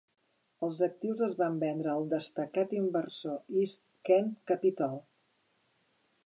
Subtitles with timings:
[0.67, 4.99] Els actius es van vendre al destacat inversor East Kent Capitol.